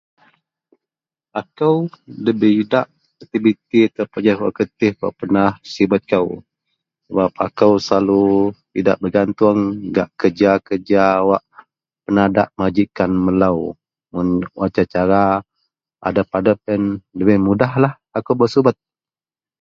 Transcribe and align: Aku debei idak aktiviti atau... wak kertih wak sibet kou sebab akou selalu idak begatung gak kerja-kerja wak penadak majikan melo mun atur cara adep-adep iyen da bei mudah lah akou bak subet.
Aku 1.39 1.69
debei 2.25 2.55
idak 2.63 2.87
aktiviti 3.21 3.79
atau... 3.85 4.15
wak 4.41 4.53
kertih 4.57 4.93
wak 4.97 5.61
sibet 5.71 6.01
kou 6.11 6.27
sebab 7.05 7.31
akou 7.45 7.73
selalu 7.87 8.25
idak 8.79 8.97
begatung 9.03 9.59
gak 9.95 10.09
kerja-kerja 10.19 11.05
wak 11.29 11.43
penadak 12.03 12.49
majikan 12.59 13.11
melo 13.25 13.53
mun 14.11 14.27
atur 14.65 14.85
cara 14.93 15.23
adep-adep 16.07 16.59
iyen 16.65 16.83
da 17.17 17.21
bei 17.27 17.39
mudah 17.47 17.73
lah 17.83 17.93
akou 18.17 18.33
bak 18.39 18.51
subet. 18.53 18.75